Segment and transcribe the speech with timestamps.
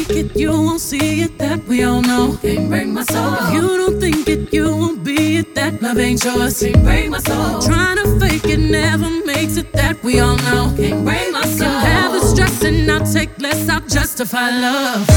[0.07, 1.37] You seek it, you won't see it.
[1.39, 2.37] That we all know.
[2.41, 3.33] Can't break my soul.
[3.33, 5.55] If you don't think it, you won't be it.
[5.55, 6.61] That love ain't yours.
[6.61, 7.61] Can't break my soul.
[7.61, 9.71] Trying to fake it never makes it.
[9.73, 10.73] That we all know.
[10.77, 11.69] Can't break my soul.
[11.69, 13.67] Can have the stress and I'll take less.
[13.67, 15.07] I'll justify love.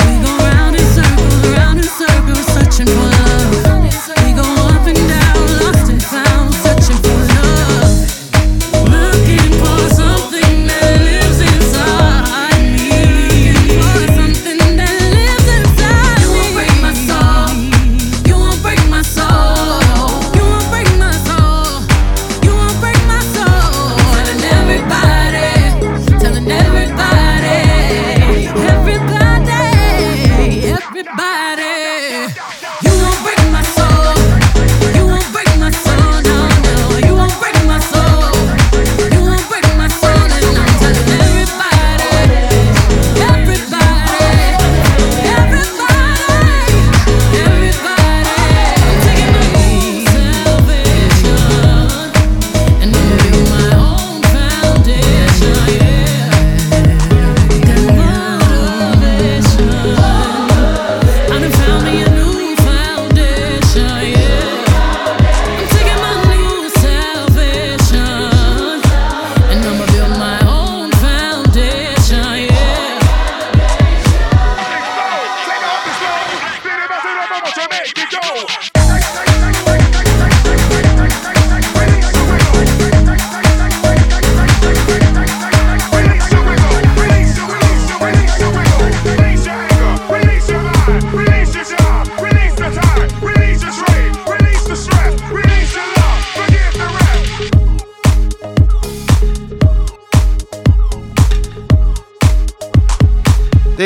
[0.00, 3.50] We go round in circles, round in circles, searching for love.
[4.24, 5.23] We go up and down,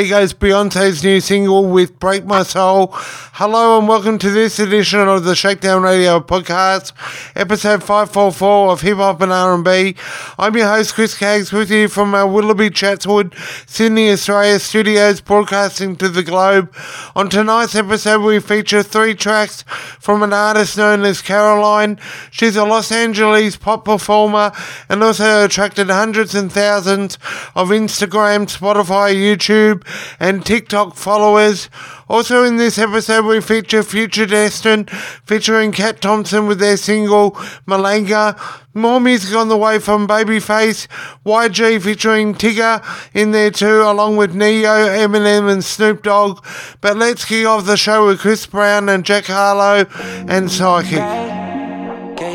[0.08, 2.94] goes Beyonce's new single with Break My Soul.
[3.38, 6.90] Hello and welcome to this edition of the Shakedown Radio podcast,
[7.36, 9.94] episode 544 of Hip Hop and R&B.
[10.36, 13.32] I'm your host Chris Caggs with you from our Willoughby Chatswood,
[13.64, 16.74] Sydney, Australia studios broadcasting to the globe.
[17.14, 19.62] On tonight's episode we feature three tracks
[20.00, 22.00] from an artist known as Caroline.
[22.32, 24.50] She's a Los Angeles pop performer
[24.88, 27.18] and also attracted hundreds and thousands
[27.54, 29.86] of Instagram, Spotify, YouTube
[30.18, 31.70] and TikTok followers.
[32.08, 37.32] Also in this episode we feature Future Destined featuring Cat Thompson with their single
[37.66, 38.38] Malanga.
[38.74, 40.86] More music on the way from Babyface,
[41.26, 42.82] YG featuring Tyga
[43.12, 46.44] in there too, along with Ne-Yo, Eminem and Snoop Dogg.
[46.80, 49.86] But let's kick off the show with Chris Brown and Jack Harlow
[50.28, 50.98] and Psychic.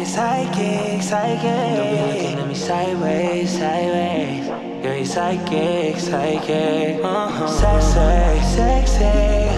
[0.05, 2.37] Psychic, psychic.
[2.37, 4.23] Don't be sideways, sideways.
[5.09, 7.03] Psychic, psychic.
[7.03, 7.47] Uh-huh.
[7.47, 9.52] Sexy, sexy.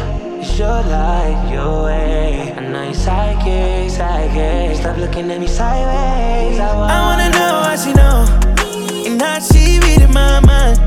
[0.57, 2.53] Your life, your way.
[2.55, 4.77] I know you're psychic, psychic.
[4.77, 6.57] Stop looking at me sideways.
[6.57, 8.25] I, I wanna know how she know.
[9.05, 10.79] And how she reading my mind.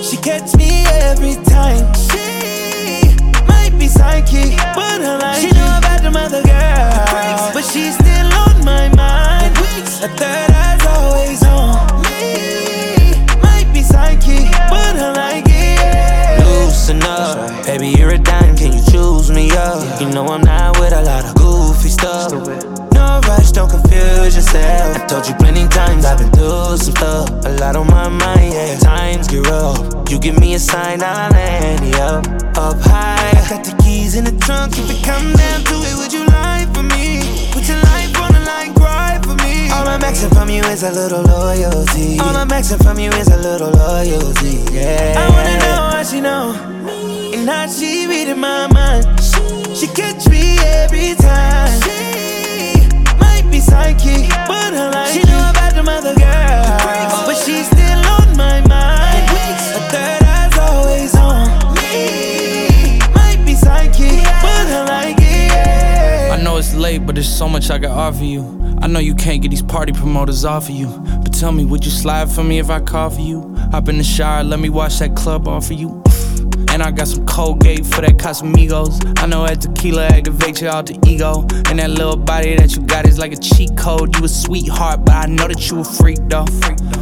[0.00, 1.92] She catch me every time.
[1.94, 3.02] She
[3.48, 5.40] might be psychic, but her life.
[5.40, 7.50] She know about the mother girl.
[7.52, 9.56] But she's still on my mind.
[10.02, 13.26] A third eye's always on me.
[13.42, 15.49] Might be psychic, but I like it.
[16.70, 18.56] Loosen up, baby, you're a dime.
[18.56, 20.00] Can you choose me up?
[20.00, 22.30] You know I'm not with a lot of goofy stuff.
[22.94, 24.96] No rush, don't confuse yourself.
[24.96, 27.28] I told you plenty times I've been through some stuff.
[27.44, 28.78] A lot on my mind, yeah.
[28.78, 30.08] Times get rough.
[30.08, 32.24] You give me a sign, I'll land you up.
[32.56, 34.78] Up high, I got the keys in the trunk.
[34.78, 37.50] If it come down to it, would you lie for me?
[37.50, 39.59] Put your life on the line, cry for me.
[39.72, 42.18] All I'm asking from you is a little loyalty.
[42.18, 45.14] All I'm asking from you is a little loyalty, yeah.
[45.16, 46.52] I wanna know how she know,
[47.34, 49.06] and how she reading my mind.
[49.76, 51.80] She catch me every time.
[51.82, 52.86] She
[53.18, 55.12] might be psychic, but her life.
[55.12, 59.24] She know about the mother girl, but she's still on my mind.
[59.30, 62.98] A third eye's always on me.
[63.14, 66.32] Might be psychic, but her like it.
[66.32, 68.59] I know it's late, but there's so much I can offer you.
[68.82, 70.88] I know you can't get these party promoters off of you.
[71.22, 73.54] But tell me, would you slide for me if I call for you?
[73.72, 76.02] Hop in the shower, let me watch that club off of you.
[76.70, 79.02] And I got some Colgate for that Casamigos.
[79.20, 81.40] I know that tequila activates your alter ego.
[81.68, 84.16] And that little body that you got is like a cheat code.
[84.16, 86.46] You a sweetheart, but I know that you a freak though.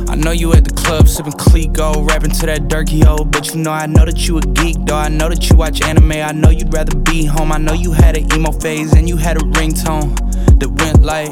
[0.09, 3.25] I know you at the club sipping Clicquot, rapping to that Durkee O.
[3.25, 4.97] But you know I know that you a geek though.
[4.97, 6.13] I know that you watch anime.
[6.13, 7.53] I know you'd rather be home.
[7.53, 10.28] I know you had an emo phase and you had a ringtone
[10.61, 11.31] that went like.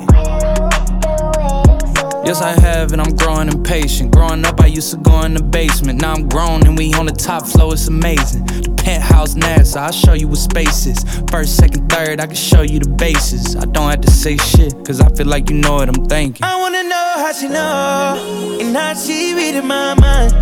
[2.27, 4.11] Yes, I have, and I'm growing impatient.
[4.11, 6.01] Growing up, I used to go in the basement.
[6.01, 8.45] Now I'm grown and we on the top floor, it's amazing.
[8.47, 11.05] The penthouse NASA, I'll show you what space is.
[11.31, 13.55] First, second, third, I can show you the bases.
[13.55, 16.43] I don't have to say shit, cause I feel like you know what I'm thinking.
[16.43, 20.33] I wanna know how she know and how she reading my mind.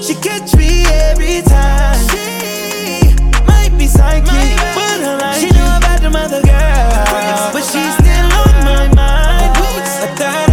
[0.00, 1.98] She catch me every time.
[2.10, 3.16] She
[3.48, 5.40] might be psychic, but her life.
[5.40, 9.56] She know girl, but she's still on my mind.
[10.02, 10.45] A third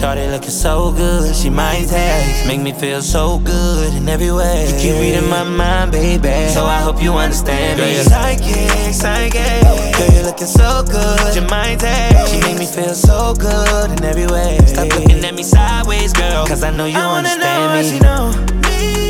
[0.00, 2.46] Shawty looking so good, she might text.
[2.46, 4.66] Make me feel so good in every way.
[4.66, 6.48] You keep reading my mind, baby.
[6.48, 7.84] So I hope you understand me.
[7.84, 9.96] Girl, you're psychic, psychic.
[9.98, 12.32] Girl, you're looking so good, you might text.
[12.32, 14.58] She make me feel so good in every way.
[14.64, 16.46] Stop looking at me sideways, girl.
[16.46, 17.90] Cause I know you I wanna understand know me.
[17.90, 18.56] she know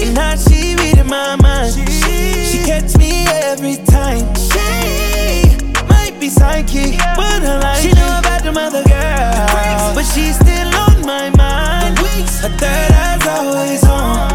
[0.09, 1.73] And how she reading my mind.
[1.73, 4.27] She, she catch me every time.
[4.35, 5.55] She
[5.89, 7.79] might be psychic, but her life.
[7.81, 8.21] She know
[8.51, 11.99] about the mother girl, but she's still on my mind.
[12.43, 14.30] A third eye's always on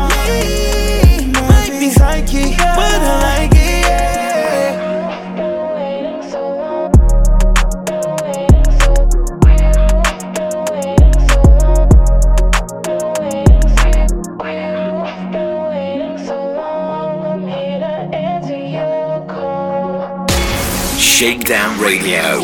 [20.98, 22.40] Shakedown Radio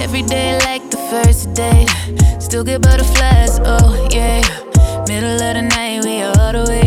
[0.00, 1.86] Every day like the first day,
[2.40, 3.60] still get butterflies.
[3.64, 4.40] Oh yeah,
[5.08, 6.85] middle of the night we all the way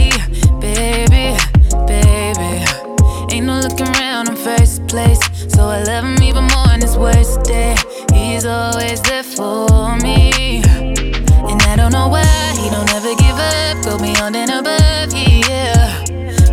[5.59, 7.75] so I love him even more on his worst day.
[8.13, 10.61] He's always there for me,
[11.51, 15.11] and I don't know why he don't ever give up, go beyond and above,
[15.49, 16.05] yeah.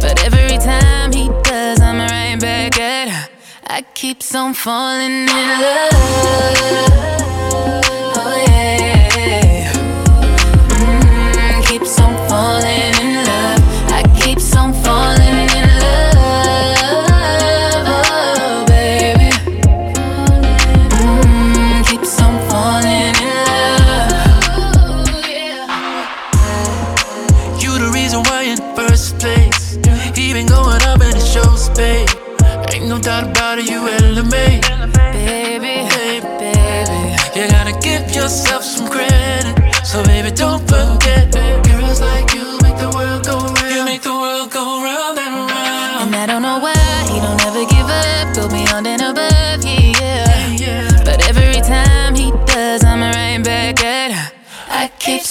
[0.03, 3.31] But every time he does, I'm right back at.
[3.69, 6.67] I keeps on falling in love.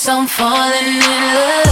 [0.06, 1.65] I keeps on falling in love.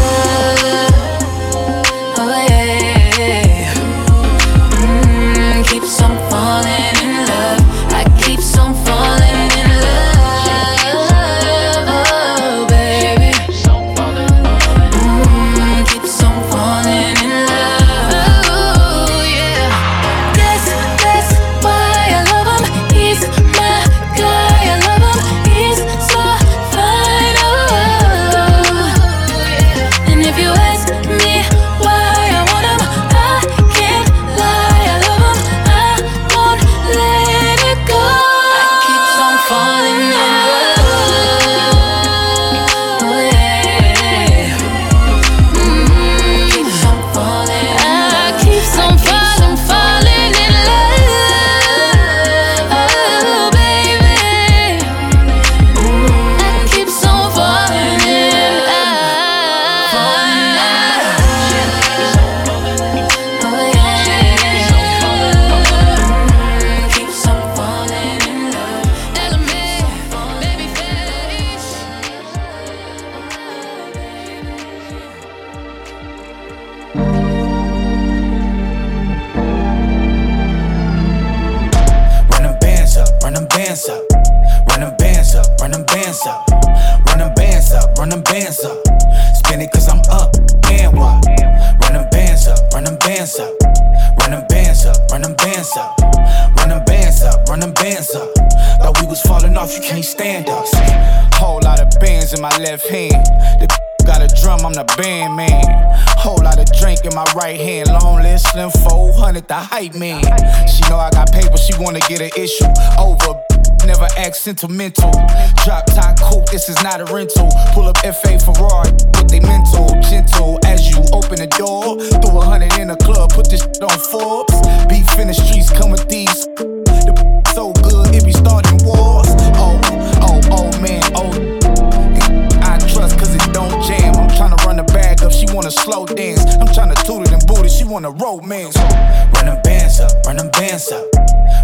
[138.62, 139.32] Wanna.
[139.36, 141.06] Run them bands up, run them bands up.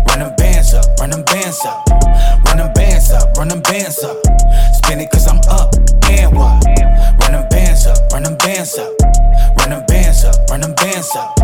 [0.07, 1.87] Run them bands up, run them bands up.
[2.45, 4.17] Run them bands up, run them bands up.
[4.73, 5.75] Spin it cause I'm up,
[6.09, 6.65] and what?
[7.21, 8.91] Run them bands up, run them bands up.
[9.57, 11.37] Run them bands up, run them bands up.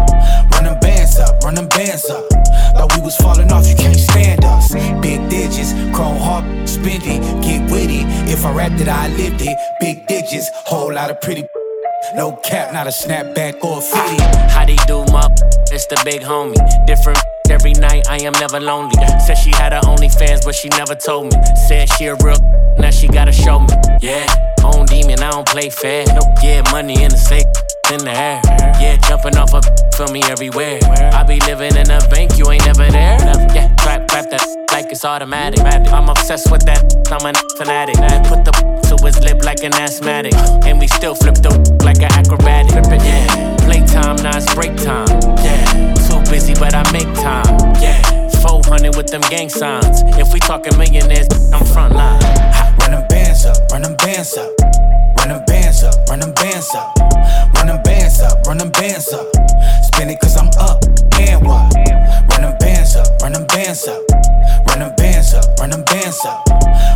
[0.52, 2.24] Run them bands up, run them bands up.
[2.75, 4.74] Thought we was falling off, you can't stand us.
[5.02, 8.06] Big digits, chrome heart, spend it, get with it.
[8.30, 9.58] If I rapped it, I lived it.
[9.80, 11.46] Big digits, whole lot of pretty.
[12.16, 14.24] No cap, not a snapback or a fitty.
[14.54, 15.28] How they do, my?
[15.72, 16.56] It's the big homie.
[16.86, 17.20] Different
[17.50, 18.96] every night, I am never lonely.
[19.26, 21.38] Said she had her OnlyFans, but she never told me.
[21.68, 22.40] Said she a real,
[22.78, 23.74] now she gotta show me.
[24.00, 24.26] Yeah,
[24.64, 26.06] own demon, I don't play fair.
[26.08, 27.46] Nope, yeah, money in the safe.
[27.92, 28.42] In the air,
[28.82, 29.62] yeah, jumping off a
[29.96, 30.80] feel me everywhere.
[31.13, 33.15] I be living in a bank, you ain't never there.
[33.54, 35.62] Yeah, clap, clap that like it's automatic.
[35.94, 36.82] I'm obsessed with that,
[37.13, 37.96] I'm a fanatic.
[38.25, 38.51] Put the
[38.89, 40.34] to his lip like an asthmatic,
[40.65, 41.54] and we still flip the
[41.86, 42.74] like an acrobatic.
[42.74, 45.08] Yeah, playtime, now it's break time.
[45.46, 47.54] Yeah, too busy, but I make time.
[47.80, 48.01] Yeah,
[48.42, 50.01] 400 with them gang signs.
[50.18, 52.20] If we talking millionaires, I'm front line.
[52.82, 54.50] Run them bands up, run them bands up.
[55.22, 56.96] Run them bands up, run them bands up.
[57.55, 59.25] Run them bands up, run them bands up.
[59.84, 60.84] Spin it cause I'm up,
[61.20, 61.74] and what?
[62.29, 64.01] Run them bands up, run them bands up.
[64.67, 66.46] Run them bands up, run them bands up.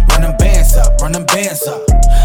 [0.09, 1.81] Run them bands up, run them bands up.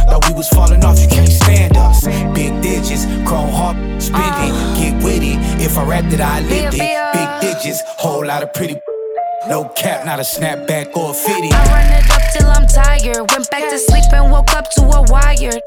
[0.09, 2.05] Thought we was falling off, you can't stand us.
[2.35, 4.77] Big digits, chrome heart, spinning, ah.
[4.79, 5.35] get witty.
[5.63, 7.41] If I rapped it, I lived it.
[7.41, 8.81] Big digits, whole lot of pretty.
[9.47, 11.51] No cap, not a snapback or a fitty.
[11.53, 13.31] I run it up till I'm tired.
[13.31, 15.61] Went back to sleep and woke up to a wired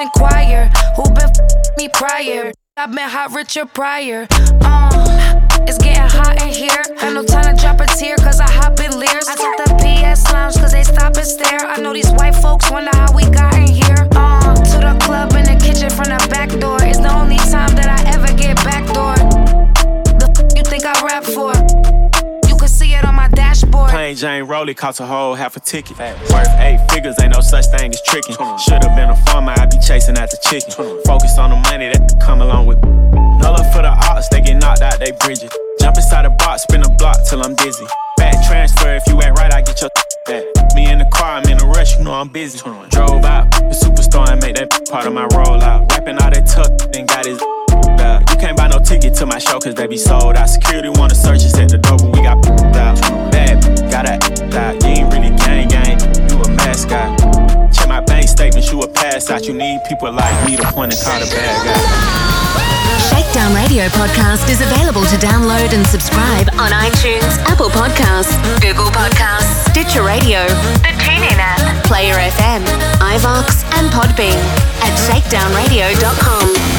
[0.00, 0.70] inquire.
[0.96, 1.30] Who been
[1.76, 2.52] me prior?
[2.76, 4.26] I've been hot Richard Pryor.
[4.62, 6.82] Uh, it's getting hot in here.
[7.00, 9.28] Got no time to drop a tear, cause I hop in Lears.
[9.28, 11.66] I took the PS lounge, cause they stop and stare.
[11.66, 14.08] I know these white folks wonder how we got in here.
[14.16, 16.78] Uh, to the club in the kitchen from the back door.
[16.82, 19.14] It's the only time that I ever get backdoor.
[19.14, 19.33] The
[24.14, 25.98] Plain Jane Rolly cost a whole half a ticket.
[25.98, 28.36] Worth eight figures, ain't no such thing as tricking.
[28.58, 30.70] Should've been a farmer, I be chasing after chicken.
[31.04, 32.80] Focus on the money that come along with.
[32.84, 35.50] No love for the ops, they get knocked out, they bridges.
[35.80, 37.86] Jump inside a box, spin a block till I'm dizzy.
[38.16, 39.90] Back transfer, if you ain't right, I get your
[40.26, 40.44] back.
[40.76, 42.58] Me in the car, I'm in a rush, you know I'm busy.
[42.90, 45.90] Drove out, the superstar and make that part of my rollout.
[45.90, 47.40] Rapping all that tuck, then got his
[48.44, 50.50] can't buy no ticket to my show, cause they be sold out.
[50.50, 52.36] Security wanna search us at the door, but we got
[52.76, 53.00] out.
[53.32, 53.56] Bad,
[53.88, 54.20] got that
[54.52, 54.76] out.
[54.84, 55.96] You ain't really gang gang,
[56.28, 57.16] you a mascot.
[57.72, 59.46] Check my bank statements, you a pass out.
[59.48, 61.80] You need people like me to point and call the bad guy.
[63.08, 69.72] Shakedown Radio podcast is available to download and subscribe on iTunes, Apple Podcasts, Google Podcasts,
[69.72, 70.44] Stitcher Radio,
[70.84, 72.60] the TuneIn app, Player FM,
[73.00, 74.36] iVox, and Podbean
[74.84, 76.73] at shakedownradio.com.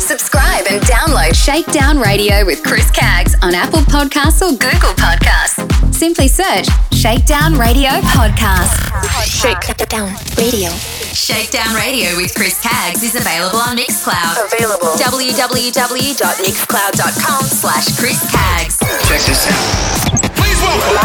[0.00, 5.56] Subscribe and download Shakedown Radio with Chris Caggs on Apple Podcasts or Google Podcasts.
[5.94, 8.76] Simply search Shakedown Radio Podcast.
[9.24, 10.68] Shakedown Radio.
[11.14, 14.44] Shakedown Radio with Chris Caggs is available on Mixcloud.
[14.52, 14.88] Available.
[14.98, 18.78] www.mixcloud.com slash Chris Caggs.
[19.08, 20.34] Check this out.
[20.36, 20.96] Please welcome.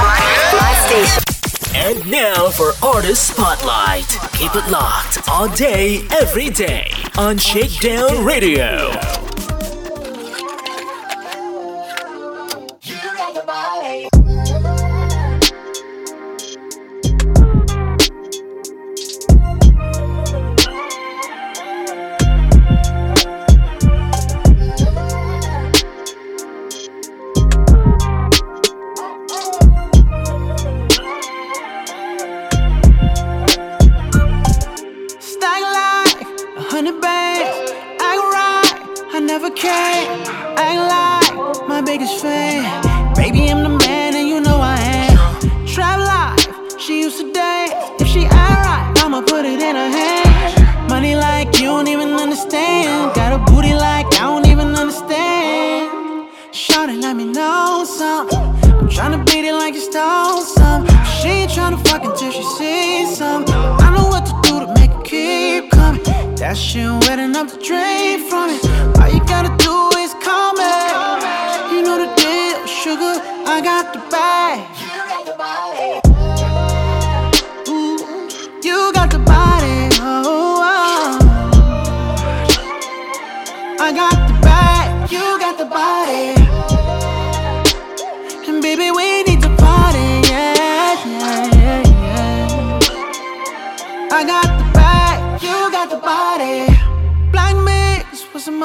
[0.54, 1.39] Live station.
[1.76, 4.10] And now for Artist Spotlight.
[4.34, 8.92] Keep it locked all day, every day on Shakedown Radio.
[66.50, 68.99] That shit wet enough to drink from it.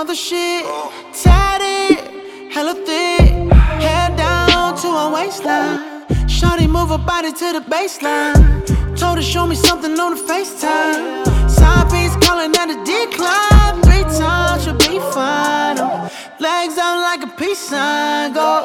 [0.04, 0.64] Other shit.
[1.22, 3.20] Tatted, hella thick.
[3.80, 6.04] Head down to her waistline.
[6.28, 8.36] Shawty move her body to the baseline.
[8.98, 11.24] Told her show me something on the FaceTime.
[11.48, 13.80] Side piece calling at a decline.
[13.86, 15.76] Three times she'll be fine.
[16.38, 18.34] Legs out like a peace sign.
[18.34, 18.62] Go.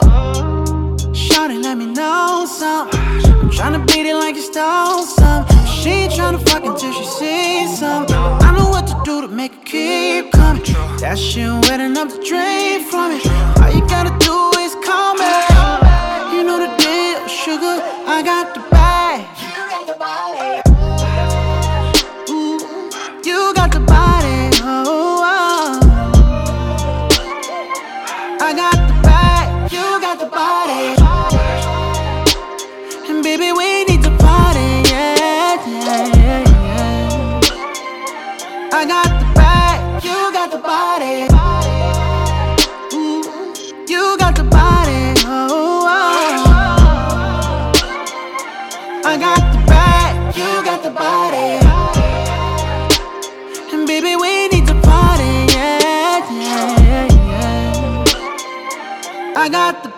[1.13, 2.99] Shawty, let me know something.
[3.41, 5.45] I'm tryna beat it like you stole some.
[5.65, 8.05] She ain't tryna fuck until she sees some.
[8.09, 10.63] I know what do to make it keep coming.
[10.99, 13.25] That shit wet enough to drink from it.
[13.61, 15.33] All you gotta do is call me.
[16.33, 17.81] You know the deal, sugar.
[18.07, 18.78] I got the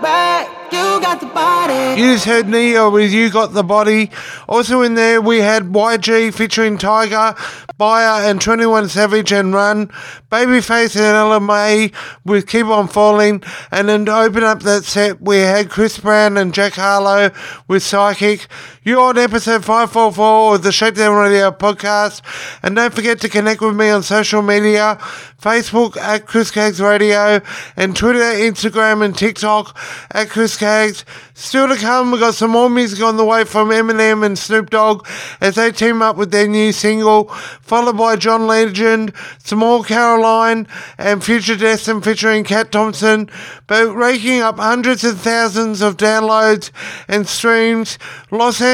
[0.02, 2.02] bag, you got the body.
[2.02, 4.10] You just heard Ne-Yo with You Got the Body.
[4.50, 7.38] Also in there, we had YG featuring Tyga,
[7.78, 9.88] Buyer, and 21 Savage and Run.
[10.32, 11.92] Babyface and Ella Mai
[12.26, 13.44] with Keep On Falling.
[13.70, 17.32] And then to open up that set, we had Chris Brown and Jack Harlow
[17.68, 18.48] with Psychic.
[18.84, 22.24] You're on episode 544 of the Shakedown Radio podcast.
[22.64, 24.98] And don't forget to connect with me on social media
[25.40, 27.42] Facebook at Chris Caggs Radio,
[27.76, 29.76] and Twitter, Instagram, and TikTok
[30.12, 31.04] at Chris Caggs.
[31.34, 34.70] Still to come, we've got some more music on the way from Eminem and Snoop
[34.70, 35.08] Dogg
[35.42, 37.26] as they team up with their new single,
[37.62, 40.68] followed by John Legend, some more Caroline,
[41.00, 43.28] and Future Destin featuring Cat Thompson,
[43.66, 46.70] but raking up hundreds of thousands of downloads
[47.08, 47.98] and streams.
[48.30, 48.71] Los Angeles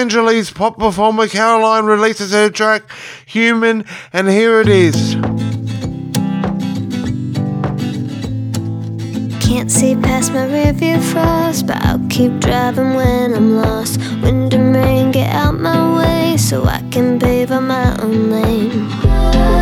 [0.54, 2.84] pop performer Caroline releases her track
[3.26, 3.84] Human,
[4.14, 5.16] and here it is.
[9.42, 14.00] Can't see past my rearview frost, but I'll keep driving when I'm lost.
[14.22, 18.88] Wind and rain, get out my way so I can pave my own lane.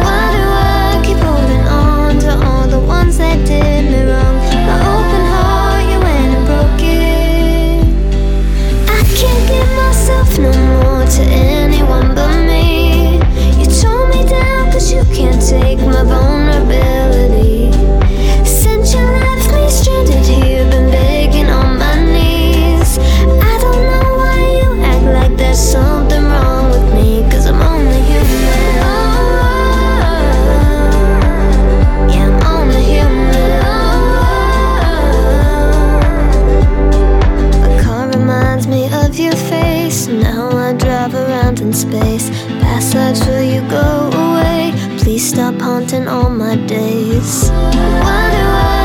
[0.06, 4.36] Why do I keep holding on to all the ones that did me wrong?
[4.68, 5.35] My open
[15.48, 17.05] take my vulnerability.
[41.96, 42.30] Space.
[42.62, 44.74] Past lives, will you go away?
[45.00, 47.50] Please stop haunting all my days.
[47.50, 48.85] Why do I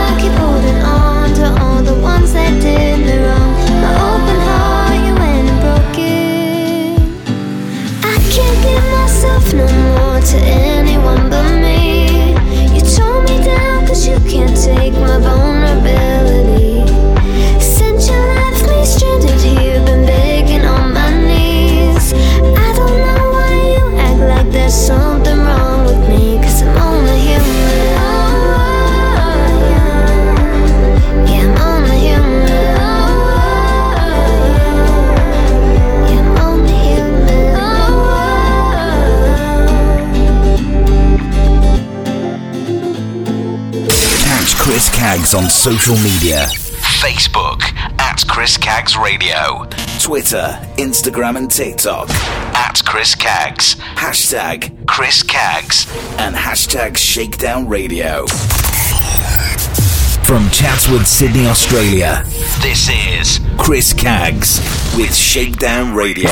[45.60, 46.46] social media
[47.02, 47.60] Facebook
[48.00, 49.66] at Chris Caggs Radio,
[50.00, 55.86] Twitter, Instagram, and TikTok at Chris Caggs, hashtag Chris Caggs,
[56.18, 58.24] and hashtag Shakedown Radio.
[60.24, 62.22] From Chatswood, Sydney, Australia,
[62.62, 64.60] this is Chris Caggs
[64.96, 66.30] with Shakedown Radio.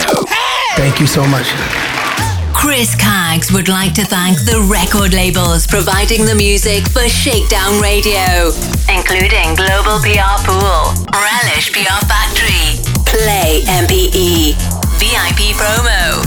[0.75, 1.98] Thank you so much.
[2.59, 8.51] Chris Caggs would like to thank the record labels providing the music for Shakedown Radio,
[8.91, 14.59] including Global PR Pool, Relish PR Factory, Play MPE,
[14.99, 16.19] VIP Promo,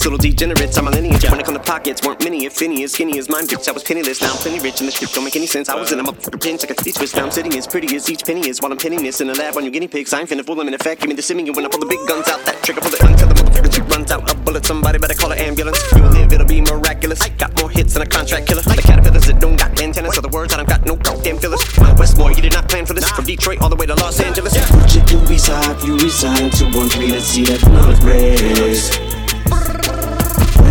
[0.00, 1.28] These little degenerates are my lineage.
[1.28, 3.46] When it come to pockets, weren't many, if any, as skinny as mine.
[3.46, 5.68] Bitch, I was penniless, now I'm plenty rich, and this shit don't make any sense.
[5.68, 7.16] I was in a motherfucking pinch like a feet twist.
[7.16, 9.34] Now I'm sitting as pretty as each penny is while I'm pinning this in the
[9.34, 10.14] lab on your guinea pigs.
[10.14, 11.02] I ain't finna fool them in effect.
[11.02, 12.40] Give me the simming when I pull the big guns out.
[12.46, 14.30] That trigger pull it until the motherfucking chick runs out.
[14.30, 15.78] A bullet, somebody better call an ambulance.
[15.92, 17.20] You live, it'll be miraculous.
[17.20, 18.62] I got more hits than a contract killer.
[18.62, 21.60] The caterpillars that don't got antennas, so the words I don't got no goddamn fillers.
[21.76, 23.04] My Westmore, you did not plan for this.
[23.10, 24.56] From Detroit all the way to Los Angeles.
[24.56, 25.84] Would you do reside?
[25.84, 27.12] You resign to one three.
[27.12, 28.96] Let's see that blood race.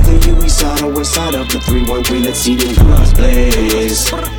[0.09, 4.38] You reside or west side of the 313, let's see them guns blaze.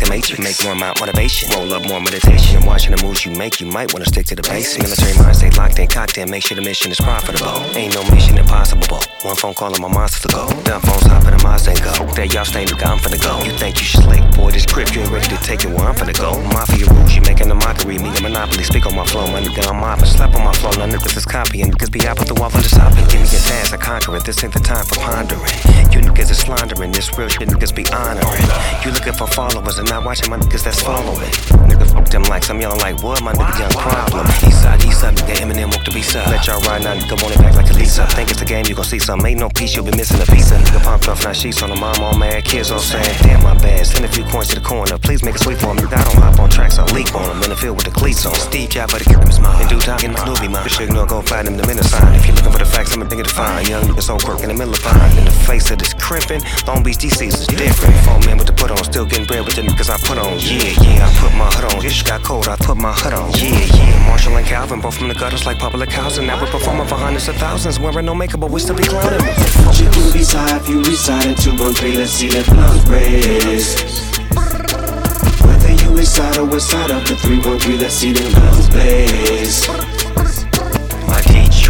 [0.00, 0.40] The Matrix.
[0.40, 1.50] Make more amount motivation.
[1.50, 2.56] Roll up more meditation.
[2.56, 4.82] And watching the moves you make, you might wanna stick to the basics.
[4.82, 6.30] Military mind stay locked in, cocked in.
[6.30, 7.60] Make sure the mission is profitable.
[7.76, 8.98] Ain't no mission impossible.
[9.22, 10.48] One phone call and my monster to go.
[10.64, 11.92] Dumb phones hop in the Mazda and go.
[12.16, 13.44] That y'all stay nigga, I'm finna go.
[13.44, 14.50] You think you slick, boy?
[14.50, 16.40] This grip, you ain't ready to take it where I'm finna go.
[16.56, 17.98] Mafia rules, you making a mockery.
[17.98, 18.64] Me a monopoly.
[18.64, 20.06] Speak on my flow, my nigga, I'm mopping.
[20.06, 21.70] Slap on my flow, now niggas is copying.
[21.70, 23.04] Niggas be out with the wall for the shopping.
[23.12, 24.24] Give me a task, I conquer it.
[24.24, 25.52] This ain't the time for pondering.
[25.92, 26.92] You niggas is slandering.
[26.92, 28.48] This real shit niggas be honoring.
[28.84, 31.30] You looking for followers and not watching my niggas that's following.
[31.66, 33.22] Nigga fuck them like I'm yelling like what?
[33.22, 34.24] My nigga young problem.
[34.46, 36.28] East side, east side, nigga Eminem walk the beast up.
[36.28, 38.06] Let y'all ride now, nigga want it back like a Lisa.
[38.14, 39.18] Think it's a game, you gon' see some.
[39.26, 40.50] Ain't no piece, you'll be missing a piece.
[40.54, 42.44] Nigga pumped up, now sheets on the mom, all mad.
[42.44, 43.04] Kids all sad.
[43.22, 44.96] Damn my bad, send a few coins to the corner.
[44.98, 45.82] Please make a sweep for me.
[45.82, 48.24] I don't hop on tracks, I leap on them in the field with the cleats
[48.24, 48.34] on.
[48.34, 49.60] Steve Jobs, but the game is mine.
[49.62, 50.68] In due time, get my Snoopy mine.
[50.68, 52.14] Shit, no, go find him the minute sign.
[52.14, 53.66] If you're looking for the facts, I'm a thing to find.
[53.66, 55.18] Young nigga so quirk in the middle of fine.
[55.18, 57.96] In the face of this crimping, Long Beach DC's is different.
[58.06, 60.38] Four men with the put on, still getting bread with the I put on.
[60.40, 61.80] Yeah, yeah, I put my hood on.
[61.80, 63.30] This got cold, I put my hood on.
[63.32, 64.06] Yeah, yeah.
[64.08, 66.26] Marshall and Calvin, both from the gutters like public housing.
[66.26, 69.20] Now we're performing for hundreds of thousands, wearing no makeup, but we still be clowning.
[69.20, 70.60] Do reside?
[70.60, 74.10] If you reside in 213, let's see that blood race.
[75.46, 79.99] Whether you inside or west side of the 313, let's see them guns blaze.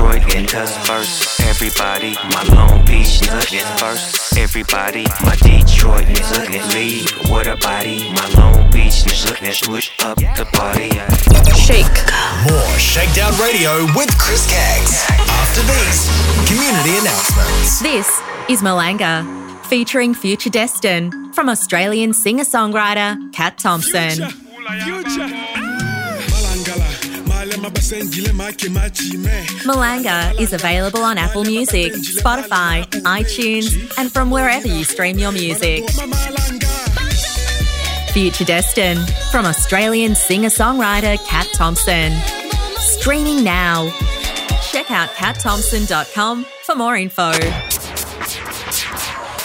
[0.00, 1.40] My Detroit niggas first.
[1.40, 4.36] Everybody, my Long Beach niggas first.
[4.38, 8.10] Everybody, my Detroit niggas lead What a body.
[8.14, 10.88] My Long Beach niggas push up the party.
[11.54, 11.84] Shake.
[12.48, 15.04] More Shakedown Radio with Chris Caggs.
[15.10, 16.08] After these
[16.48, 17.80] community announcements.
[17.80, 19.22] This is Malanga,
[19.66, 24.30] featuring Future Destin from Australian singer songwriter Kat Thompson.
[29.64, 35.88] Malanga is available on Apple Music, Spotify, iTunes, and from wherever you stream your music.
[38.12, 38.98] Future Destin
[39.30, 42.12] from Australian singer songwriter Kat Thompson.
[42.78, 43.90] Streaming now.
[44.70, 47.32] Check out catthompson.com for more info.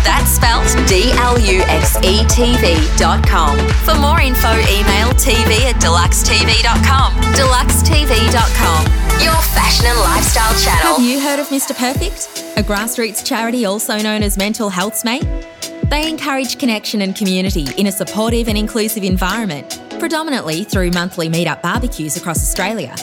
[0.03, 3.55] That's spelled D L U X E TV.com.
[3.85, 7.13] For more info, email tv at deluxetv.com.
[7.13, 8.85] Deluxetv.com.
[9.21, 10.95] Your fashion and lifestyle channel.
[10.95, 11.77] Have you heard of Mr.
[11.77, 12.27] Perfect?
[12.57, 15.27] A grassroots charity also known as Mental Health's Mate?
[15.91, 21.61] They encourage connection and community in a supportive and inclusive environment, predominantly through monthly meetup
[21.61, 22.97] barbecues across Australia.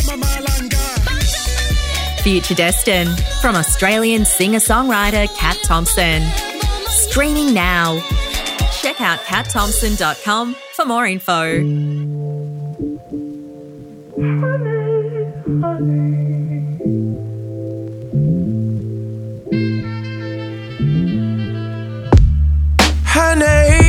[2.23, 3.07] Future Destin
[3.41, 6.23] from Australian singer songwriter Kat Thompson.
[6.89, 8.01] Streaming now.
[8.81, 11.61] Check out katthompson.com for more info.
[14.17, 16.26] Honey, honey.
[23.17, 23.86] her name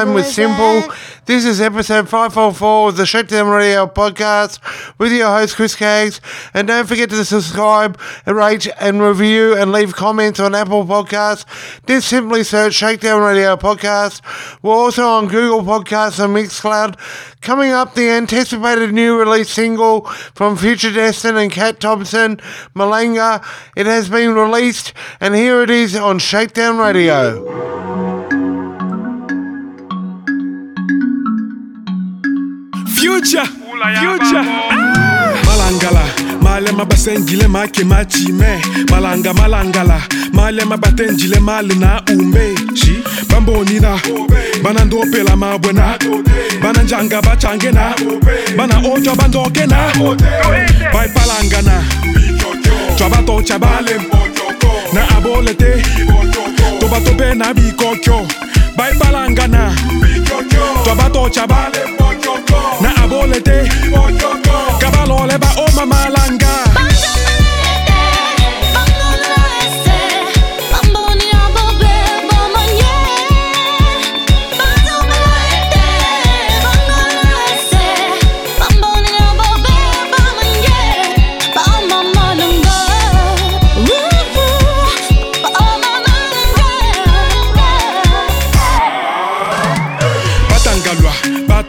[0.00, 0.94] Caroline with Simple.
[1.26, 4.58] This is episode 544 of the Shakedown Radio podcast
[4.98, 6.22] with your host Chris Caggs.
[6.54, 11.44] And don't forget to subscribe, rate and review and leave comments on Apple Podcasts.
[11.86, 14.22] Just simply search Shakedown Radio podcast.
[14.62, 16.96] We're also on Google Podcasts and Mixcloud.
[17.42, 22.38] Coming up, the anticipated new release single from Future Destin and Kat Thompson,
[22.74, 23.44] Malanga.
[23.76, 27.99] It has been released and here it is on Shakedown Radio.
[33.00, 33.44] future
[34.00, 34.44] future.
[34.44, 35.34] ah!
[35.46, 36.02] malangala
[36.42, 38.60] malema basengile make machime.
[38.90, 40.00] Malanga malangala
[40.32, 42.54] malema batenjile male na ume
[43.28, 43.98] bambonina
[44.62, 45.98] banandopela mabwe na
[46.62, 47.94] bananjanga bachange na
[48.56, 49.92] banaotywa bandoke na
[50.92, 51.84] baipalangana
[52.96, 53.96] twa batotya bale
[54.92, 55.82] na abole te
[56.80, 58.26] to batope na bikokyo.
[58.76, 59.74] Baipalangana
[60.84, 61.78] twa batotya bale
[63.26, 63.68] na abolete
[64.80, 66.49] kabalole eh ba oma oh, malanga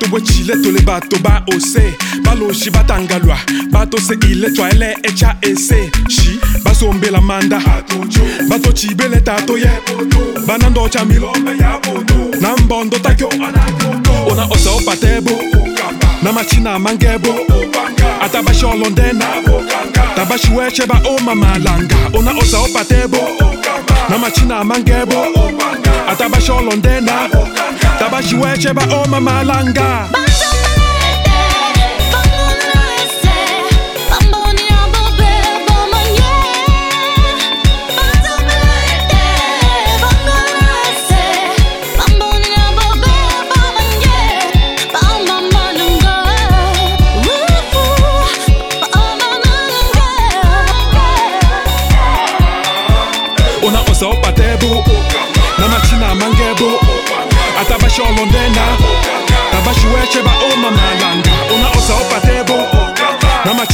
[0.02, 1.94] tobotshile toleba toba ose
[2.24, 3.38] baloshi batangalwa
[3.70, 5.92] batoseile twale echa ese.
[6.10, 7.62] Shi basombela manda.
[8.50, 9.70] Batotshibele tato ye.
[10.48, 11.32] Bana ndotsha milo
[12.42, 13.30] na mbondo takyo
[14.32, 15.32] ona osa opatebo
[16.24, 17.34] namachina mangebo.
[18.22, 19.26] Atabashi olondena
[20.16, 23.18] tabashi wecheba omamalanga una osa opatebo.
[24.10, 25.26] Namachina mangebo.
[26.12, 27.30] Atabashi olondena
[28.00, 30.51] tabashi wecheba omamalanga Banzo!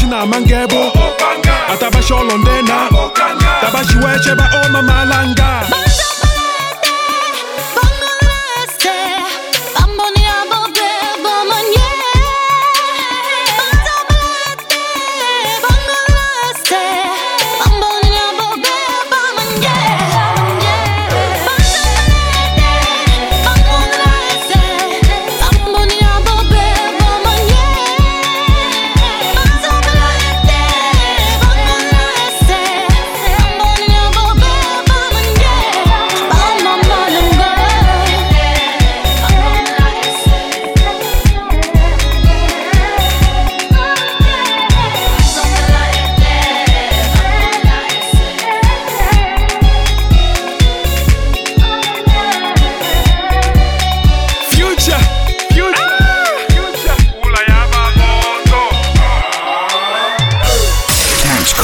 [0.09, 0.91] na mangebo
[1.73, 2.89] atabasholo ndena
[3.61, 5.67] tabajiwece baoma malanga.
[5.69, 6.06] Bata!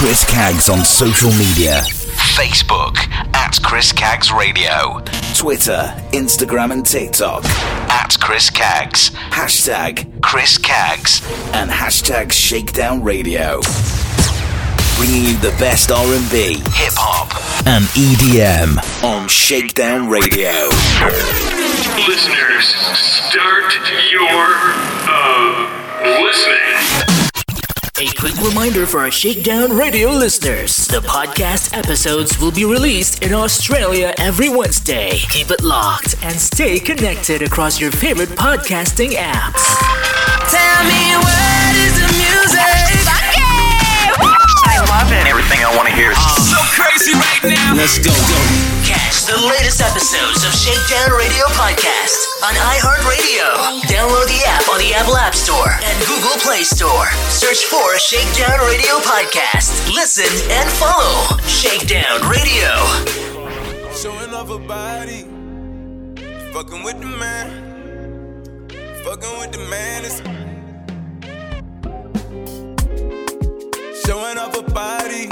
[0.04, 1.82] Chris Caggs on social media.
[2.36, 2.98] Facebook
[3.34, 5.00] at Chris Caggs Radio.
[5.34, 9.12] Twitter, Instagram, and TikTok at Chris Caggs.
[9.12, 13.62] Hashtag Chris Caggs and hashtag Shakedown Radio.
[14.98, 17.32] Bringing you the best R&B, hip hop,
[17.66, 20.52] and EDM on Shakedown Radio.
[22.10, 22.66] Listeners,
[23.00, 23.72] start
[24.12, 24.52] your
[25.08, 27.23] uh, listening.
[28.04, 33.34] A quick reminder for our Shakedown Radio listeners the podcast episodes will be released in
[33.34, 35.20] Australia every Wednesday.
[35.30, 39.64] Keep it locked and stay connected across your favorite podcasting apps.
[40.52, 43.03] Tell me what is the music?
[44.94, 45.26] I love it.
[45.26, 46.54] Everything I want to hear is uh.
[46.54, 47.74] so crazy right now.
[47.74, 48.40] Let's go, go.
[48.86, 53.82] Catch the latest episodes of Shakedown Radio Podcast on iHeartRadio.
[53.90, 57.10] Download the app on the Apple App Store and Google Play Store.
[57.34, 59.90] Search for Shakedown Radio Podcast.
[59.98, 62.70] Listen and follow Shakedown Radio.
[63.98, 65.26] Showing off her body.
[66.54, 67.50] Fucking with the man.
[69.02, 70.06] Fucking with the man.
[70.06, 70.22] It's
[74.06, 75.28] Showing off her body.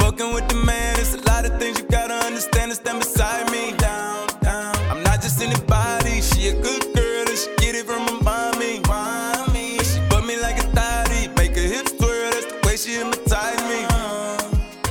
[0.00, 0.98] Fucking with the man.
[0.98, 3.72] It's a lot of things you gotta understand to stand beside me.
[3.76, 4.74] Down, down.
[4.90, 6.20] I'm not just anybody.
[6.22, 8.80] She a good girl and she get it from her mommy.
[8.88, 9.78] mommy.
[9.78, 12.30] She put me like a thotty, make her hips twirl.
[12.32, 13.86] That's the way she hypnotize me.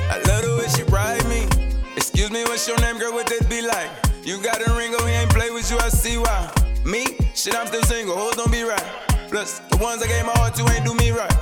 [0.08, 1.47] I love the way she ride me.
[1.97, 3.14] Excuse me, what's your name, girl?
[3.14, 3.89] What that be like?
[4.24, 6.49] You got a ring, oh, he ain't play with you, I see why.
[6.86, 7.18] Me?
[7.36, 8.88] Shit, I'm still single, hoes don't be right.
[9.30, 11.34] Plus, the ones I gave my heart to ain't do me right.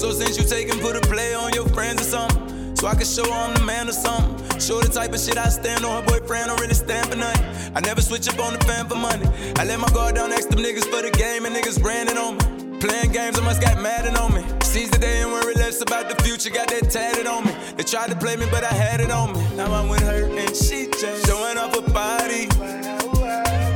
[0.00, 2.94] So since you take and put a play on your friends or something, so I
[2.94, 4.58] can show I'm the man or something.
[4.58, 6.02] Show the type of shit I stand on.
[6.02, 7.76] Her boyfriend don't really stand for nothing.
[7.76, 9.28] I never switch up on the fan for money.
[9.58, 12.16] I let my guard down next to them niggas for the game, and niggas branding
[12.16, 12.80] on me.
[12.80, 14.42] Playing games, I must got mad on me.
[14.62, 16.48] Seize the day and worry less about the future.
[16.48, 17.52] Got that tatted on me.
[17.76, 19.56] They tried to play me, but I had it on me.
[19.56, 22.46] Now I'm with her and she just showing off her body.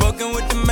[0.00, 0.63] Fucking with the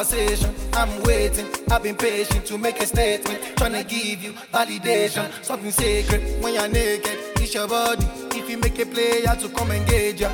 [0.00, 0.54] conversation.
[0.72, 3.38] I'm waiting, I've been patient to make a statement.
[3.56, 6.42] Tryna give you validation, something sacred.
[6.42, 8.06] When you're naked, it's your body.
[8.32, 10.30] If you make a play, I to come engage ya.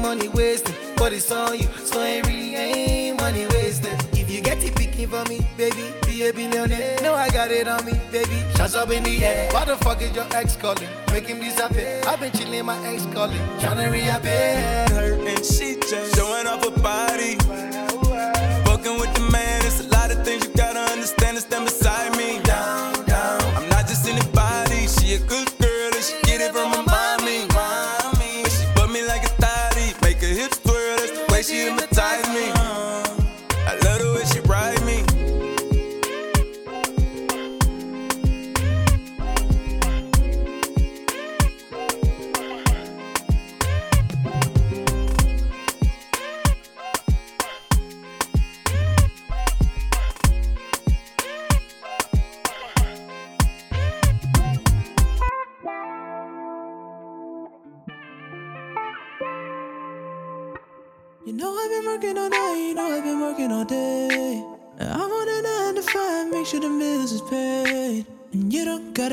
[0.00, 3.92] Money wasted, but it's on you, so it really ain't money wasted.
[4.12, 6.96] If you get it picking for me, baby, be a billionaire.
[7.02, 8.42] No, I got it on me, baby.
[8.56, 9.52] Shots up in the air.
[9.52, 10.88] What the fuck is your ex calling?
[11.12, 12.00] Make him disappear.
[12.06, 14.86] I've been chilling, my ex calling, tryna reappear.
[14.90, 17.75] her and she just showing off her body.
[18.86, 22.15] Fucking with the man, it's a lot of things you gotta understand and stand beside
[22.15, 22.15] me.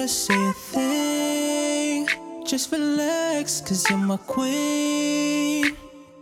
[0.03, 2.07] Gotta say a thing,
[2.45, 5.77] just relax, cause you're my queen.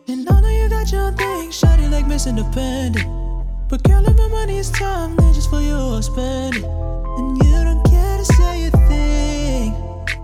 [0.08, 3.08] And I know you got your thing, shawty like Miss Independent.
[3.70, 6.64] But girl, if my money is time, then just for you I'll spend it.
[6.64, 9.74] And you don't care to say a thing,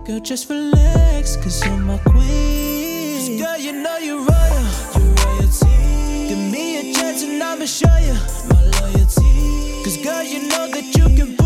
[0.04, 3.18] girl, just relax, cause you're my queen.
[3.18, 6.28] 'Cause girl, you know you're royal, you're royalty.
[6.28, 8.14] Give me a chance and I'ma show you
[8.50, 9.82] my loyalty.
[9.82, 11.36] Cause girl, you know that you can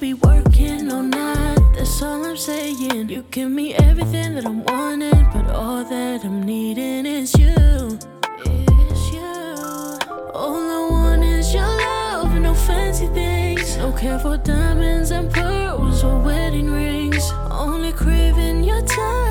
[0.00, 3.08] be working all night, that's all I'm saying.
[3.08, 7.98] You give me everything that I'm wanting, but all that I'm needing is you.
[8.44, 9.98] Is you.
[10.34, 13.76] All I want is your love, no fancy things.
[13.78, 17.30] No care for diamonds and pearls or wedding rings.
[17.50, 19.25] Only craving your touch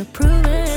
[0.00, 0.69] better prove it.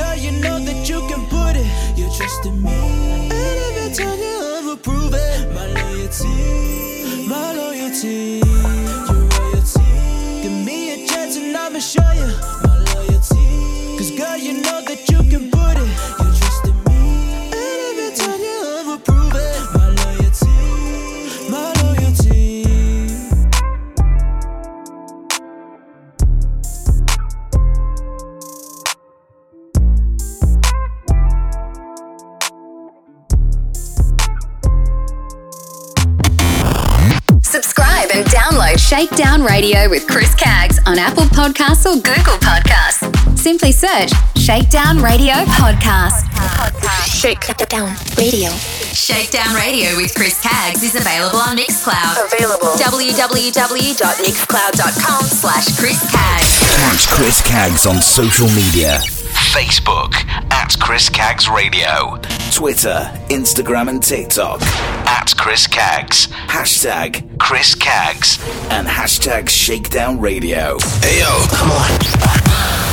[0.00, 2.72] Girl, you know that you can put it, you trust in me.
[2.72, 8.40] And every time you ever prove it, my loyalty, my loyalty.
[9.10, 9.92] Your royalty.
[10.42, 12.30] Give me a chance and I'ma show you
[12.64, 13.46] my loyalty.
[13.98, 15.09] Cause girl, you know that
[38.90, 43.06] Shakedown Radio with Chris Caggs on Apple Podcasts or Google Podcasts.
[43.38, 46.26] Simply search Shakedown Radio Podcast.
[47.06, 48.50] Shakedown Radio.
[48.50, 52.34] Shakedown Radio with Chris Caggs is available on Mixcloud.
[52.34, 52.74] Available.
[52.82, 56.58] www.mixcloud.com slash Chris Caggs.
[56.74, 58.98] Catch Chris Caggs on social media.
[59.54, 60.14] Facebook
[60.70, 62.18] at Chris Caggs Radio.
[62.52, 64.60] Twitter, Instagram, and TikTok
[65.06, 66.26] at Chris Caggs.
[66.28, 68.38] Hashtag Chris Caggs
[68.70, 70.78] and hashtag Shakedown Radio.
[71.00, 71.88] Hey yo, come on.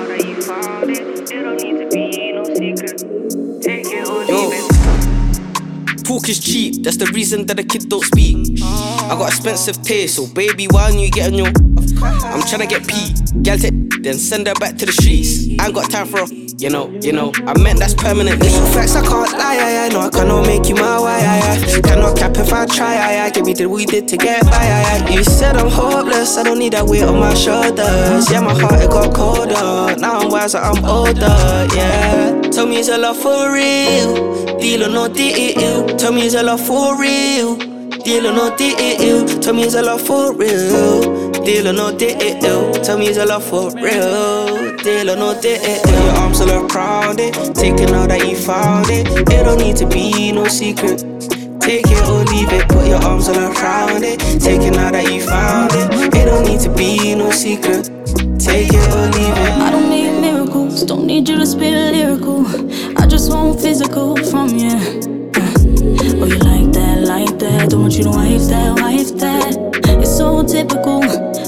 [6.10, 8.64] Talk is cheap, that's the reason that a kid don't speak.
[8.64, 11.46] I got expensive taste, so baby, why don't you get on your.
[11.46, 15.46] I'm tryna get P, gal take, then send her back to the streets.
[15.60, 16.49] I ain't got time for a.
[16.60, 18.42] You know, you know, I meant that's permanent.
[18.42, 21.24] Little facts, I can't lie, I, I know I cannot make you my wife.
[21.24, 21.82] I, I.
[21.82, 23.30] Cannot cap if I try, I, I.
[23.30, 25.10] Give me the we did to get by, I, I.
[25.10, 28.30] You said I'm hopeless, I don't need that weight on my shoulders.
[28.30, 29.96] Yeah, my heart it got colder.
[30.02, 32.42] Now I'm wiser, I'm older, yeah.
[32.52, 34.58] Tell me, is a love for real?
[34.58, 35.88] Deal or no deal?
[35.96, 37.69] Tell me, is a love for real?
[38.04, 39.26] Deal or no deal?
[39.40, 41.32] Tell me, is a love for real?
[41.44, 42.72] Deal or no deal?
[42.84, 44.78] Tell me, is a love for real?
[44.78, 45.62] Deal or no deal?
[45.62, 49.08] Your arms around it, taking all that you found it.
[49.08, 51.00] It don't need to be no secret.
[51.62, 54.20] Take it or leave it, put your arms all around it.
[54.42, 56.16] Taking all that you found it.
[56.16, 57.86] It don't need to be no secret.
[58.40, 59.52] Take it or leave it.
[59.62, 62.46] I don't need miracles, don't need you to spit lyrical.
[62.98, 64.72] I just want physical from you.
[65.36, 65.56] Uh,
[66.22, 66.69] Oh, you like
[67.10, 67.72] like that.
[67.72, 69.58] Don't want you to wife that, wife that.
[70.00, 71.04] It's so typical.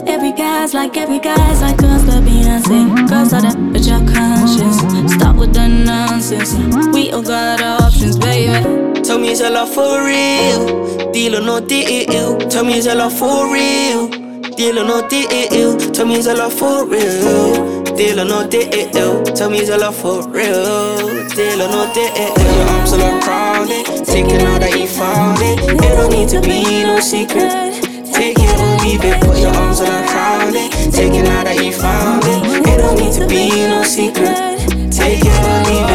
[0.09, 3.07] Every guy's like every guy's like us, the Beyonce.
[3.07, 4.77] Girls are that, but you're conscious.
[5.13, 6.51] Stop with the nonsense.
[6.95, 9.01] We all got options, baby.
[9.03, 11.11] Tell me, is a love for real?
[11.11, 12.39] Deal or no deal?
[12.49, 14.20] Tell me, is a love for real?
[14.57, 15.77] Deal or no deal?
[15.91, 17.83] Tell me, is a love for real?
[17.95, 19.23] Deal or no deal?
[19.23, 21.07] Tell me, is a love for real?
[21.29, 22.13] Deal or no deal?
[22.15, 25.59] Your arms all around it, taking all that you found it.
[25.59, 27.81] It don't need to be no secret.
[28.13, 31.71] Take it or leave it, put your arms all around it, taking all that you
[31.71, 32.67] found it.
[32.67, 34.59] It don't need to be no secret.
[34.91, 35.90] Take it or leave it.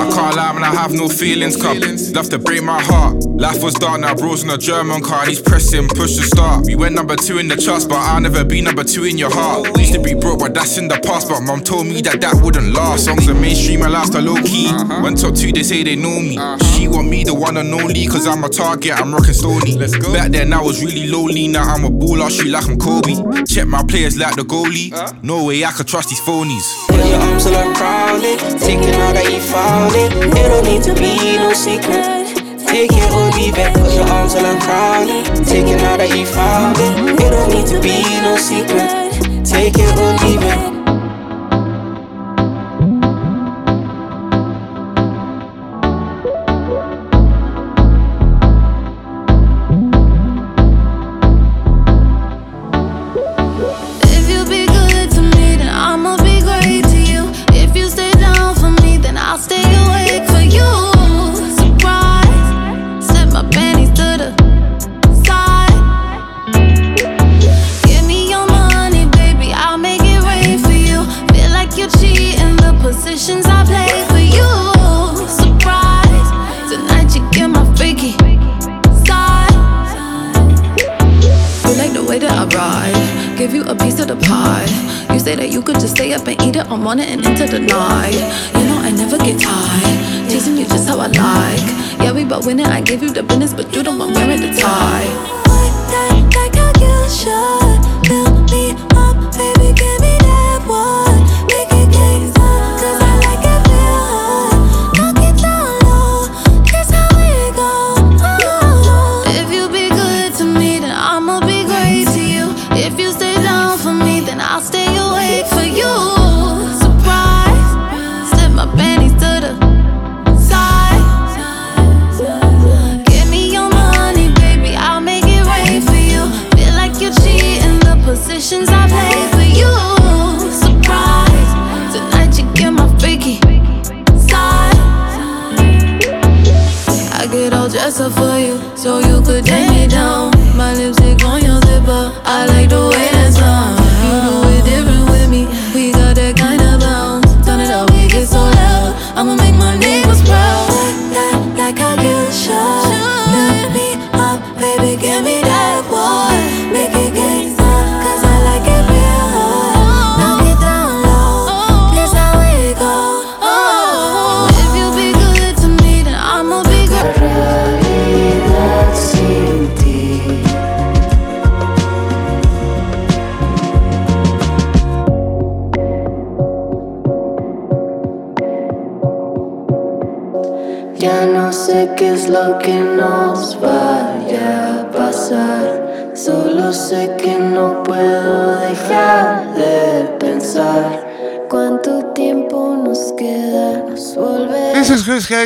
[0.00, 1.76] I can't lie when I have no feelings, cup.
[2.14, 3.22] Love to break my heart.
[3.36, 5.26] Life was dark, now bro's in a German car.
[5.26, 6.64] He's pressing, push to start.
[6.64, 9.30] We went number two in the charts, but I'll never be number two in your
[9.30, 9.76] heart.
[9.78, 11.28] Used to be broke, but that's in the past.
[11.28, 13.04] But mom told me that that wouldn't last.
[13.04, 14.68] Songs are mainstream, my a low key.
[14.68, 15.00] Uh-huh.
[15.02, 16.38] Went top two, they say they know me.
[16.38, 16.56] Uh-huh.
[16.72, 19.76] She want me, the one and only, cause I'm a target, I'm rocking Stoney.
[19.76, 23.44] Back then I was really lonely, now I'm a baller, shoot like I'm Kobe.
[23.44, 24.92] Check my players like the goalie.
[24.92, 25.12] Uh-huh.
[25.22, 26.64] No way I could trust these phonies.
[26.88, 30.12] Put your arms all around it, taking all that you found it.
[30.12, 32.04] It don't need to be no secret.
[32.66, 36.76] Take it or leave it, put your arms around it, taking all that you found
[36.78, 37.20] it.
[37.20, 39.44] It don't need to be no secret.
[39.44, 40.69] Take it or leave it.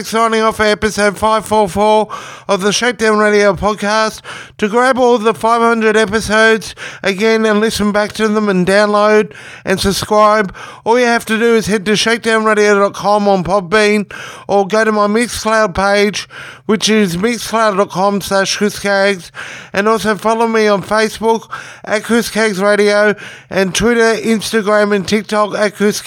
[0.04, 2.08] Signing off for episode 544
[2.48, 4.22] of the Shakedown Radio podcast.
[4.58, 6.73] To grab all the 500 episodes
[7.04, 11.54] again and listen back to them and download and subscribe, all you have to do
[11.54, 14.12] is head to shakedownradio.com on Podbean
[14.48, 16.28] or go to my Mixcloud page,
[16.66, 19.30] which is mixcloud.com slash chriscaggs.
[19.72, 21.48] And also follow me on Facebook
[21.84, 23.14] at Chris Radio
[23.50, 26.02] and Twitter, Instagram, and TikTok at Chris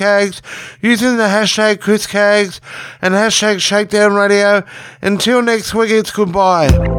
[0.82, 4.64] using the hashtag Chris and hashtag Shakedown Radio.
[5.02, 6.97] Until next week, it's goodbye.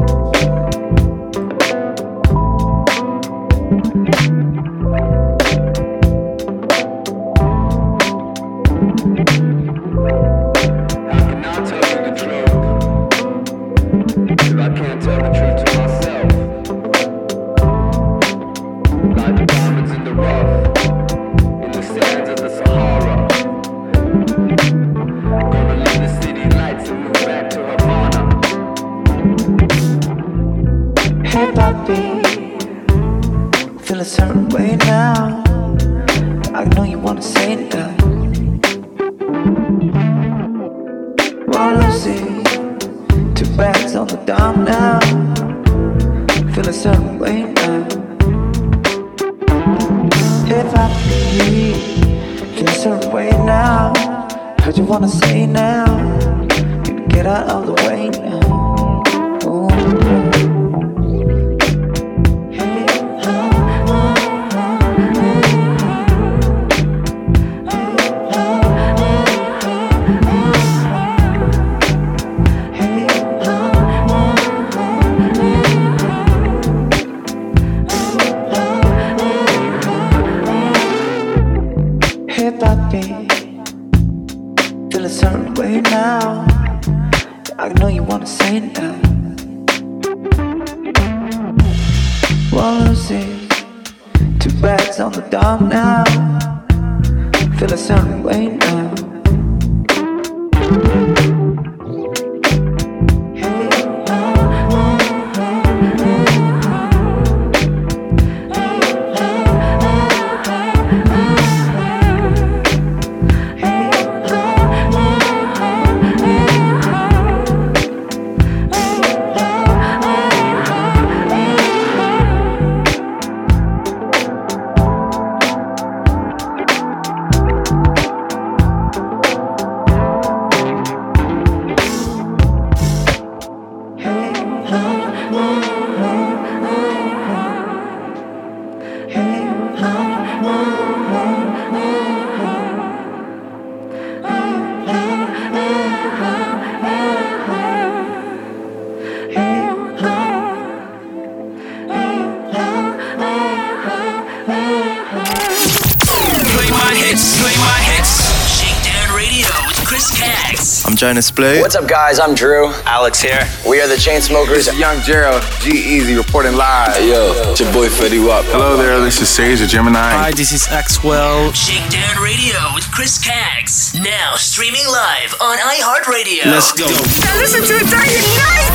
[160.99, 161.61] Jonas Blue.
[161.61, 162.19] What's up, guys?
[162.19, 162.73] I'm Drew.
[162.83, 163.47] Alex here.
[163.63, 164.67] We are the Chainsmokers.
[164.77, 166.91] Young Gerald, G-Eazy reporting live.
[166.91, 168.43] Hey, yo, it's your boy Fetty Wap.
[168.51, 170.11] Hello there, this is Sage the Gemini.
[170.11, 171.55] Hi, this is Axwell.
[171.55, 173.95] Shakedown Radio with Chris Caggs.
[173.95, 176.51] Now streaming live on iHeartRadio.
[176.51, 176.83] Let's go.
[176.83, 178.67] Now listen to it day and night.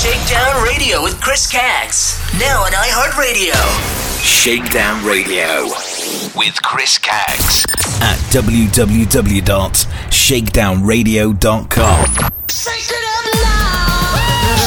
[0.00, 2.16] Shakedown Radio with Chris Caggs.
[2.40, 3.52] Now on iHeartRadio.
[4.24, 5.68] Shakedown Radio
[6.32, 7.66] with Chris Caggs
[8.00, 8.16] at
[10.30, 12.06] www.shakedownradio.com.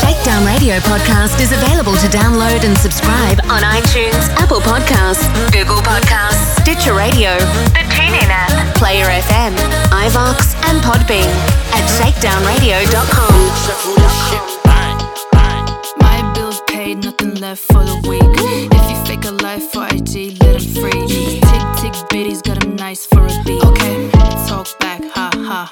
[0.03, 6.59] Shakedown Radio podcast is available to download and subscribe on iTunes, Apple Podcasts, Google Podcasts,
[6.61, 7.37] Stitcher Radio,
[7.71, 9.55] the TuneIn app, Player FM,
[10.03, 11.31] iVoox, and Podbean
[11.71, 13.31] at shakedownradio.com.
[16.01, 18.21] My bills paid, nothing left for the week.
[18.69, 21.07] If you fake a life for IG, let him free.
[21.07, 23.63] Tick tick bitties got him nice for a beat.
[23.63, 24.09] Okay,
[24.47, 24.67] talk
[25.53, 25.67] No,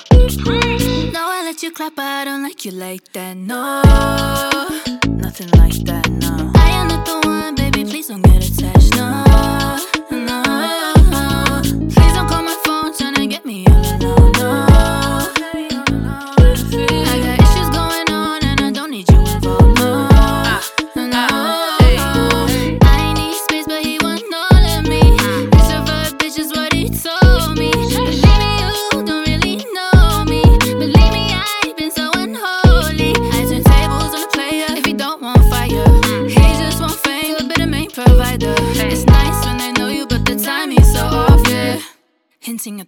[1.26, 3.36] I let you clap, but I don't like you like that.
[3.36, 3.82] No,
[5.10, 6.08] nothing like that.
[6.08, 7.84] No, I am not the one, baby.
[7.84, 8.96] Please don't get attached.
[8.96, 9.61] No.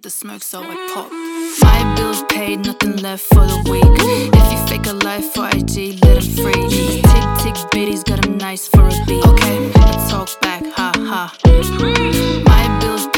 [0.03, 1.09] The smoke, so I pop.
[1.61, 3.85] My bills paid, nothing left for the week.
[4.33, 6.67] If you fake a life for IG, let him free.
[6.69, 9.25] Tick tick bitties got him nice for a beat.
[9.25, 9.71] Okay,
[10.09, 11.33] talk back, ha ha.
[12.45, 12.52] My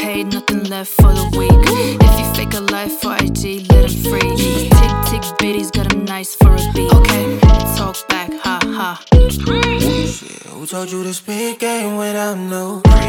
[0.06, 1.62] paid, nothing left for the week.
[2.06, 3.42] If you fake a life for IG,
[3.72, 4.34] let him free.
[4.78, 6.92] Tick tick bitties got him nice for a beat.
[6.98, 7.26] Okay,
[7.76, 8.90] talk back, ha ha.
[10.14, 13.08] Shit, Who told you to speak game without no pre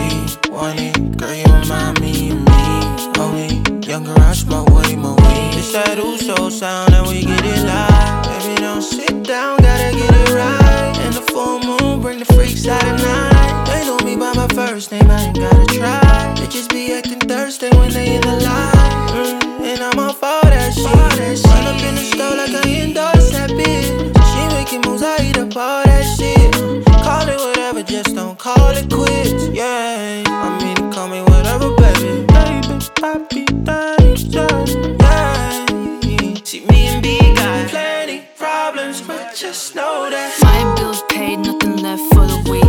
[0.51, 0.97] warning?
[1.19, 2.63] Girl, you remind me of me.
[3.23, 3.49] Only
[3.91, 5.53] younger, I smoke way more weed.
[5.59, 8.23] It's that Uso sound and we get it live.
[8.29, 10.66] Baby, don't sit down, gotta get it right.
[11.37, 13.65] Full moon bring the freaks out at night.
[13.67, 16.01] They know me by my first name, I ain't gotta try.
[16.35, 19.07] Bitches be acting thirsty when they in the line.
[19.13, 21.45] Mm, and I'm all that shit.
[21.45, 23.85] Run up in the store like I endorse that bitch.
[24.31, 26.55] She making moves, I eat up all that shit.
[27.05, 29.49] Call it whatever, just don't call it quits.
[29.49, 30.66] Yeah, I mean,
[39.37, 40.33] just know that.
[40.41, 42.63] My bills paid, nothing left for the week.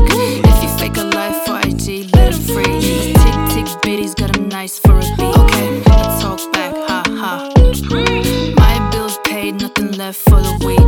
[0.44, 2.80] If you fake a life for IG, let him free.
[3.22, 5.34] Tick tick bitties got him nice for a beat.
[5.44, 7.50] Okay, I talk back, ha ha.
[8.56, 10.78] My bills paid, nothing left for the week.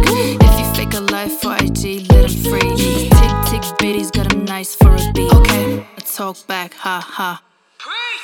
[0.47, 2.77] If you fake a life for IG, let him free.
[3.17, 5.33] Tick tick bitties got him nice for a beat.
[5.33, 7.41] Okay, I talk back, ha ha.
[7.79, 8.19] Try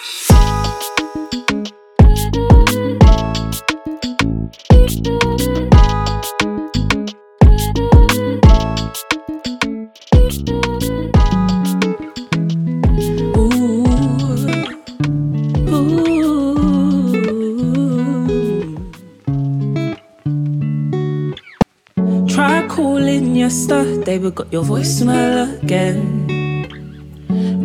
[22.76, 25.96] calling yesterday, but got your voicemail again.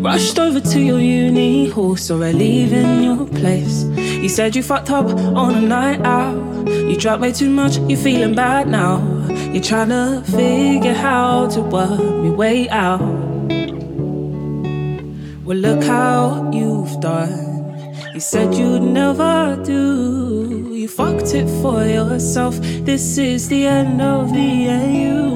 [0.01, 3.84] Rushed over to your uni hall, saw her leaving your place.
[4.24, 6.66] You said you fucked up on a night out.
[6.66, 8.99] You drank way too much, you're feeling bad now.
[9.51, 13.01] You're trying to figure how to work me way out.
[15.43, 17.34] Well, look how you've done.
[18.14, 20.51] You said you'd never do.
[20.82, 22.57] You fucked it for yourself.
[22.59, 24.39] This is the end of the.
[24.97, 25.27] You.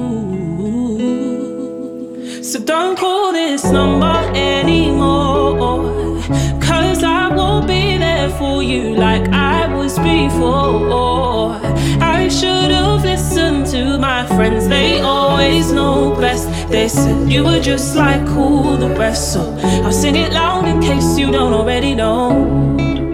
[2.42, 6.20] So don't call this number anymore.
[6.60, 11.60] Cause I won't be there for you like I was before.
[12.02, 16.48] I should have listened to my friends, they always know best.
[16.68, 19.32] They said you were just like all the rest.
[19.32, 23.05] So I'll sing it loud in case you don't already know.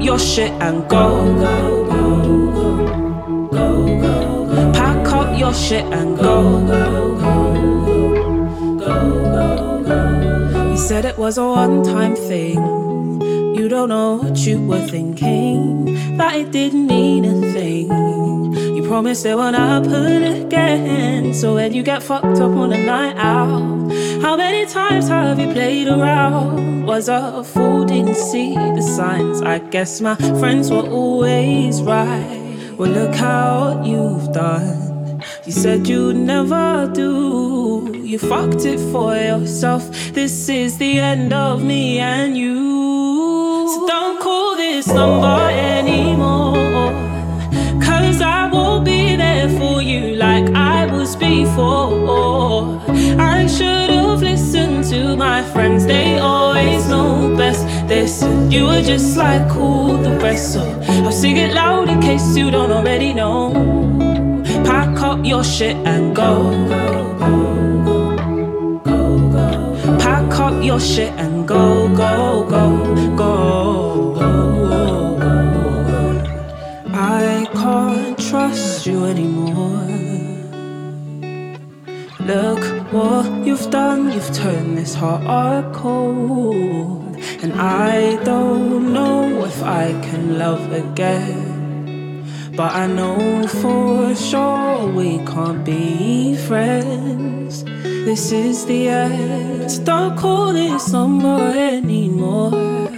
[0.00, 1.34] Your shit and go.
[1.34, 2.24] go, go,
[3.50, 4.72] go, go, go.
[4.72, 6.66] Pack up your shit and go.
[6.66, 8.86] go, go, go, go.
[8.86, 10.70] Go, go.
[10.70, 12.58] You said it was a one time thing.
[13.54, 16.16] You don't know what you were thinking.
[16.16, 18.49] That it didn't mean a thing.
[18.90, 21.32] You promised it won't happen again.
[21.32, 25.52] So when you get fucked up on a night out, how many times have you
[25.52, 26.86] played around?
[26.86, 29.42] Was a fool, didn't see the signs.
[29.42, 32.74] I guess my friends were always right.
[32.76, 35.22] Well, look how you've done.
[35.46, 38.02] You said you'd never do.
[38.04, 39.88] You fucked it for yourself.
[40.14, 43.68] This is the end of me and you.
[43.72, 45.49] So don't call this number
[51.20, 52.80] before.
[53.18, 57.64] I should have listened to my friends, they always know best.
[57.86, 60.54] They said you were just like all the rest.
[60.54, 63.52] So I'll sing it loud in case you don't already know.
[64.64, 66.50] Pack up your shit and go.
[69.98, 73.30] Pack up your shit and go, go, go, go.
[76.92, 80.09] I can't trust you anymore.
[82.30, 82.62] Look
[82.92, 87.16] what you've done, you've turned this heart cold.
[87.42, 92.24] And I don't know if I can love again.
[92.54, 97.64] But I know for sure we can't be friends.
[97.64, 99.84] This is the end.
[99.84, 102.92] Don't call this number anymore.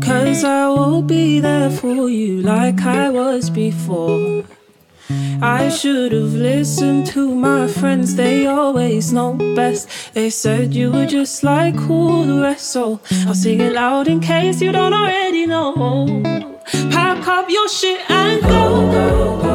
[0.00, 4.44] Cause I will be there for you like I was before.
[5.10, 9.88] I should have listened to my friends, they always know best.
[10.14, 14.20] They said you were just like all the rest, so I'll sing it loud in
[14.20, 15.72] case you don't already know.
[16.90, 19.53] Pack up your shit and go, go, go,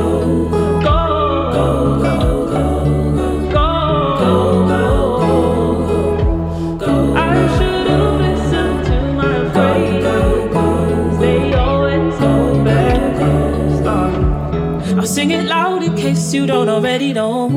[16.30, 17.50] case you don't already know.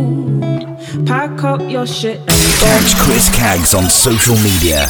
[1.07, 2.35] Pack up your shit and go.
[2.61, 4.87] Catch Chris Caggs on social media